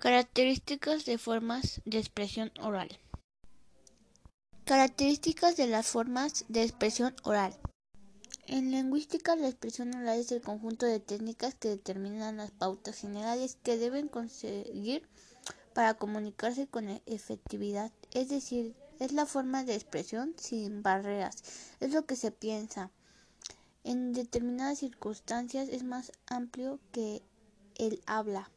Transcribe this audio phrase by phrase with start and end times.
[0.00, 3.00] Características de formas de expresión oral.
[4.64, 7.58] Características de las formas de expresión oral.
[8.46, 13.58] En lingüística, la expresión oral es el conjunto de técnicas que determinan las pautas generales
[13.64, 15.02] que deben conseguir
[15.74, 17.90] para comunicarse con efectividad.
[18.12, 21.42] Es decir, es la forma de expresión sin barreras.
[21.80, 22.92] Es lo que se piensa.
[23.82, 27.20] En determinadas circunstancias es más amplio que
[27.78, 28.48] el habla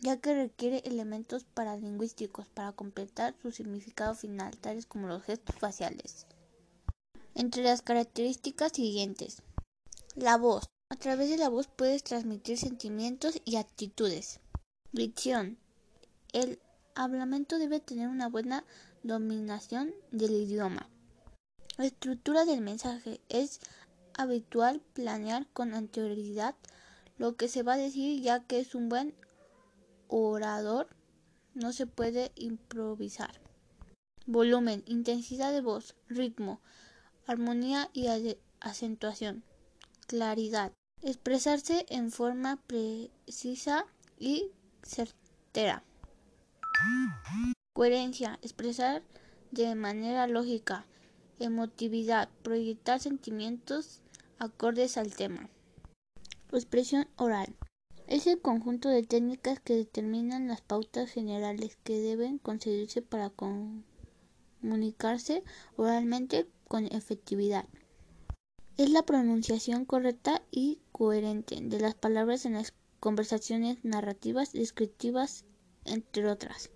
[0.00, 6.26] ya que requiere elementos paralingüísticos para completar su significado final, tales como los gestos faciales.
[7.34, 9.42] Entre las características siguientes,
[10.14, 10.64] la voz.
[10.88, 14.40] A través de la voz puedes transmitir sentimientos y actitudes.
[14.92, 15.58] Dicción.
[16.32, 16.60] El
[16.94, 18.64] hablamiento debe tener una buena
[19.02, 20.88] dominación del idioma.
[21.76, 23.60] La estructura del mensaje es
[24.14, 26.54] habitual planear con anterioridad
[27.18, 29.14] lo que se va a decir ya que es un buen
[30.08, 30.88] orador
[31.54, 33.40] no se puede improvisar.
[34.26, 36.60] Volumen, intensidad de voz, ritmo,
[37.26, 38.08] armonía y
[38.60, 39.44] acentuación,
[40.06, 43.86] claridad, expresarse en forma precisa
[44.18, 44.50] y
[44.82, 45.82] certera.
[47.74, 49.02] Coherencia, expresar
[49.50, 50.86] de manera lógica,
[51.38, 54.02] emotividad, proyectar sentimientos
[54.38, 55.48] acordes al tema.
[56.52, 57.54] Expresión oral.
[58.08, 63.32] Es el conjunto de técnicas que determinan las pautas generales que deben conseguirse para
[64.60, 65.42] comunicarse
[65.76, 67.66] oralmente con efectividad.
[68.76, 75.44] Es la pronunciación correcta y coherente de las palabras en las conversaciones narrativas, descriptivas,
[75.84, 76.70] entre otras.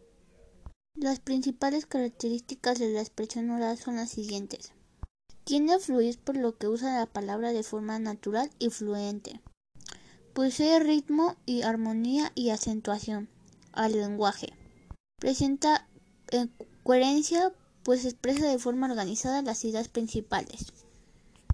[0.96, 4.72] Las principales características de la expresión oral son las siguientes.
[5.44, 9.40] Tiende a fluir por lo que usa la palabra de forma natural y fluente.
[10.34, 13.28] Posee ritmo y armonía y acentuación
[13.72, 14.52] al lenguaje.
[15.18, 15.88] Presenta
[16.30, 16.46] eh,
[16.82, 20.72] coherencia, pues expresa de forma organizada las ideas principales.